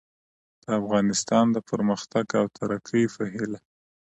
[0.63, 3.59] د افغانستان د پرمختګ او ترقي په هیله